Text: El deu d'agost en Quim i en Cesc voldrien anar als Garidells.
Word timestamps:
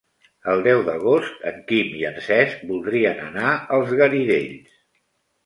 El 0.51 0.61
deu 0.67 0.79
d'agost 0.87 1.43
en 1.51 1.59
Quim 1.71 1.91
i 1.99 2.07
en 2.13 2.17
Cesc 2.29 2.65
voldrien 2.71 3.23
anar 3.27 3.53
als 3.79 3.95
Garidells. 4.03 4.75